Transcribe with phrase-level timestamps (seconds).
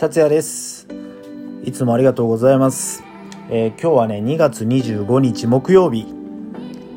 [0.00, 0.88] 達也です。
[1.62, 3.02] いつもありがとうございます、
[3.50, 6.06] えー今日はね2月25日木曜日、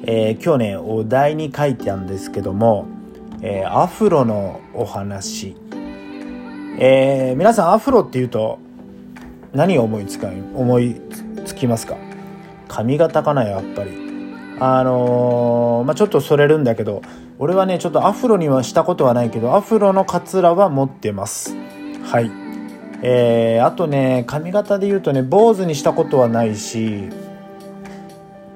[0.03, 2.87] えー今日ねお題に書いてあるんですけども、
[3.41, 5.57] えーアフロのお話、
[6.79, 8.59] え皆さんアフロっていうと
[9.51, 11.01] 何を思いつか思い
[11.45, 11.97] つきますか？
[12.69, 13.91] 髪型かなやっぱり。
[14.61, 17.01] あのまあ、ちょっとそれるんだけど
[17.37, 21.53] 俺はねちょっとアフロにはしたことはないけどアフロのカツラは持ってます。
[22.05, 22.42] はい。
[23.05, 27.09] えーあとね髪型で言うとね坊主にしたことはないし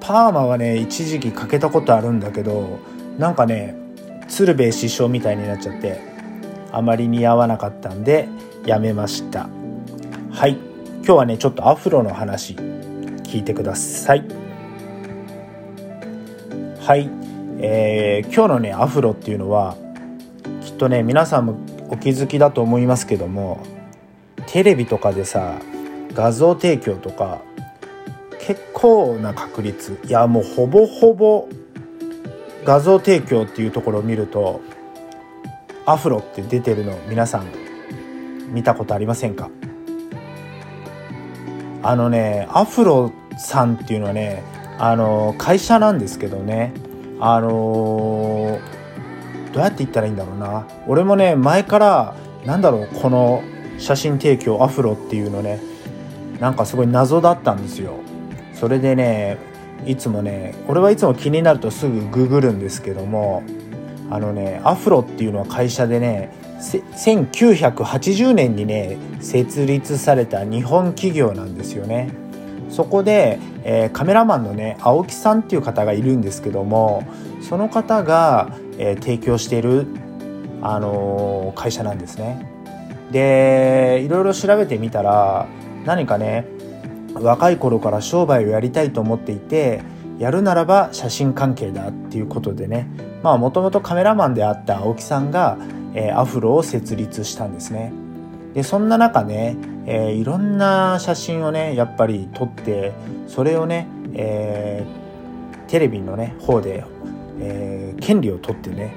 [0.00, 2.78] パーマはね一時期かけたことあるんだけど
[3.18, 3.76] なんかね
[4.26, 6.00] 鶴瓶師匠みたいになっちゃって
[6.72, 8.28] あまり似合わなかったんで
[8.66, 9.48] やめました。
[10.30, 10.56] はい。
[11.08, 14.24] 今日はねちょっとアフロの話聞いてください。
[16.80, 17.10] はい、
[17.60, 19.76] えー今日のねアフロっていうのは
[20.62, 23.62] きっとね皆さんもお気づきだと思いますけども
[24.50, 25.60] テレビとかでさ
[26.14, 27.42] 画像提供とか
[28.40, 30.00] 結構な確率。
[30.06, 31.46] いやもうほぼほぼ
[32.64, 34.62] 画像提供っていうところを見ると
[35.84, 37.46] アフロって出てるの皆さん
[38.48, 39.50] 見たことありませんか？
[41.82, 44.42] あのねアフロさんっていうのはね
[44.78, 46.72] あの会社なんですけどね
[47.20, 48.58] あの
[49.52, 50.66] どうやって言ったらいいんだろうな。
[50.86, 52.14] 俺もね前から
[52.46, 53.42] なんだろうこの
[53.78, 55.60] 写真提供アフロっていうのね
[56.40, 57.94] なんかすごい謎だったんですよ。
[58.54, 59.38] それでね
[59.86, 63.42] いつもね俺はいつも気になるとすぐググるんですけども
[64.10, 72.10] あのねアフロっていうのは会社でね1980年にね設立された日本企業なんですよね。
[72.70, 77.02] そこで、えーカメラマンのね青木さんっていう方がいるんですけども
[77.40, 79.86] その方が、えー提供している、
[80.60, 82.57] あのー会社なんですね。
[83.10, 85.46] でいろいろ調べてみたら
[85.84, 86.46] 何かね
[87.14, 89.82] 若い頃から商売をやりたいと思っていて
[90.18, 92.86] やるならば写真関係だっていうことでね
[93.22, 95.58] まあもともとカメラマンであった青木さんが、
[95.94, 97.92] えーアフロを設立したんですね。
[98.54, 99.56] でそんな中ね、
[99.86, 102.92] えーいろんな写真をねやっぱり撮って
[103.26, 106.84] それをね、えーテレビのね方で、
[107.40, 108.94] えー権利を取ってね、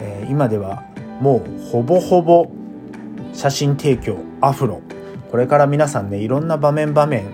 [0.00, 0.84] えー今では
[1.20, 2.50] もうほぼほぼ
[3.40, 4.82] 写真提供アフロ。
[5.30, 7.24] これから皆さんねいろんな場面場面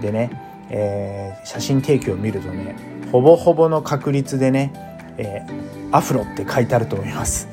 [0.00, 2.74] でね、えー写真提供を見るとね
[3.12, 4.72] ほぼほぼの確率でね、
[5.18, 7.46] えーアフロって書いてあると思います。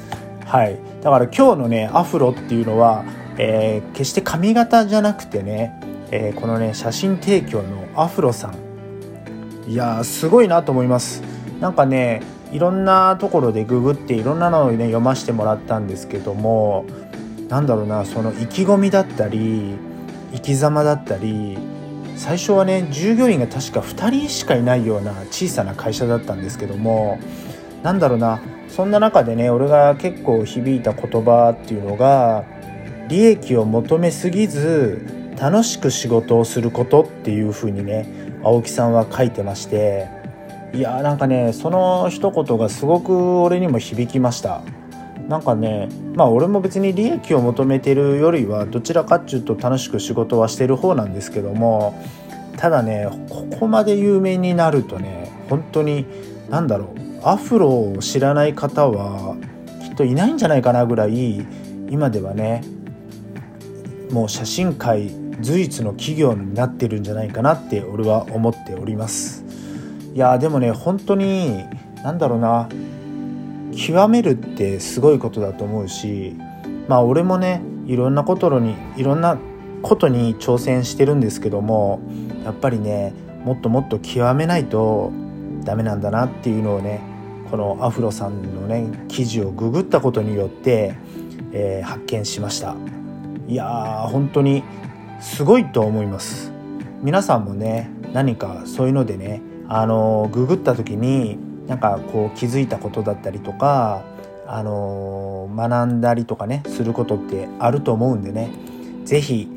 [0.44, 0.80] はい。
[1.04, 3.06] だから今日のねアフロっていうのは、
[3.38, 9.70] えー決して髪型じゃなくてね、えーこのね写真提供のアフロさん。
[9.70, 11.22] いやーすごいなと思います。
[11.60, 16.88] なんかねいろんなところでググっていろんなのをね読ませてもらったんですけども
[17.50, 19.76] なんだろうなその意気込みだったり
[20.34, 21.58] 生き様だったり
[22.16, 27.20] 最初はね従業員が確か2人しかいないような小さな会社だったんですけども
[27.82, 32.46] なんだろうなそんな中でね俺が結構響いた言葉っていうのが
[33.08, 35.02] 利益を求めすぎず
[35.40, 38.08] 楽しく仕事をすることっていう風にね
[38.44, 40.08] 青木さんは書いてまして
[40.74, 44.62] いやーなんかねその一言がすごく俺にも響きました。
[45.30, 52.04] なんかねまあ俺も別に利益を求めてるよりはどちらかっていうと楽しく仕事はしてる方なんですけども
[52.58, 56.06] ただねここまで有名になるとね本当に
[56.50, 59.38] 何だろうアフロを知らない方は
[59.84, 61.46] きっといないんじゃないかなぐらい
[61.90, 62.64] 今ではね
[64.10, 65.12] もう写真界
[65.42, 69.46] 随一の企業になってるんじゃないかなって俺は思っております。
[70.16, 71.64] いやーでもね本当に
[72.04, 72.68] 何だろうな
[73.76, 76.36] 極めるってすごいことだと思うし
[76.88, 79.38] まあ俺もねいろんなことにいろんな
[79.82, 82.02] ことに挑戦してるんですけども
[82.44, 83.14] やっぱりね
[83.44, 85.12] もっともっと極めないと
[85.64, 87.02] ダメなんだなっていうのをね
[87.50, 90.96] このアフロさんのね記事をググったことによって、
[91.52, 92.76] えー発見しました。
[93.48, 94.64] いやー本当に
[95.20, 96.52] すごいと思います。
[97.02, 101.40] 皆さんもね何かそういうのでねあのググった時に
[101.70, 104.04] なんかこう気づいたことだったりとか
[104.46, 108.52] あの学んだりとかねすることってあると思うんでね。
[109.06, 109.48] 是非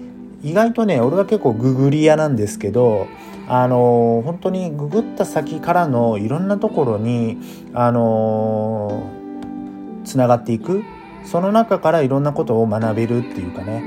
[0.43, 3.07] 意外とね俺は結構ググり屋なんですけど
[3.49, 7.39] あの本当にググった先からのいろんなところに
[7.75, 9.03] あの
[10.05, 10.85] つながっていく。
[11.25, 13.85] その中からいろんなことを学べるっていうかね。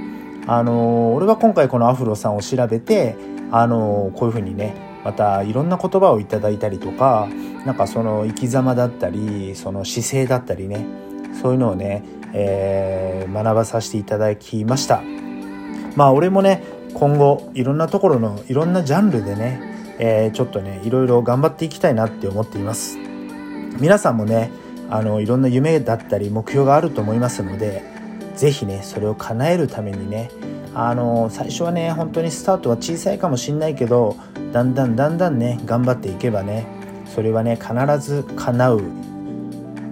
[0.48, 3.16] あの俺は今回このアフロさんを調べて
[3.52, 4.76] あのこういうふうにね
[5.06, 7.30] またいろんな言葉をいただいたりとか
[7.66, 10.86] なんかその生き様だったりその姿勢だったりね
[11.42, 12.04] そういうのをね、
[12.34, 15.02] えー学ばさせていただきました。
[15.96, 16.64] まあ俺もね
[16.94, 22.98] 今後いろんなところのいろんなジャンルでね、えー、ちょっとねいろいろ頑張っていきたいなって思っています。
[23.80, 24.52] 皆さんもね
[24.90, 27.84] あのいろんな夢だったり目標があると思いますので
[28.38, 30.30] 是非ねそれを叶えるためにね
[30.78, 34.18] あの最初はね本当にスタートは小さいかもしんないけど
[34.52, 36.68] だんだんだんだんね頑張っていけばね
[37.06, 38.82] それはね必ず叶う。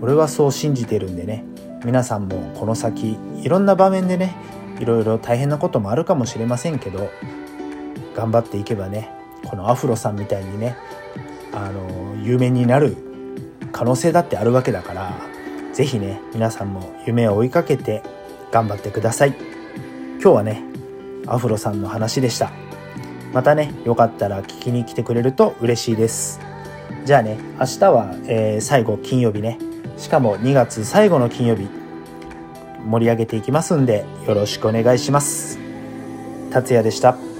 [0.01, 1.45] 俺はそう信じてるんでね
[1.85, 4.35] 皆さんもこの先いろんな場面でね
[4.79, 7.09] いろいろ大変なこともあるかもしれませんけど
[8.13, 9.09] 頑張っていけばね
[9.45, 10.75] このアフロさんみたいにね
[11.53, 12.97] あの有名になる
[13.71, 15.13] 可能性だってあるわけだから
[15.71, 18.03] 是非ね皆さんも夢を追いかけて
[18.51, 19.53] 頑張ってください。
[20.23, 20.72] 今日はね
[21.27, 22.51] アフロさんの話でした。
[23.33, 26.39] またねよかったら聞きに来てくれると嬉しいです。
[27.05, 29.57] じゃあね明日は、えー、最後金曜日ね。
[29.97, 31.67] しかも2月最後の金曜日
[32.85, 35.59] 盛り上げていきますんでよろしくお願いします。
[36.51, 37.32] 達也でした。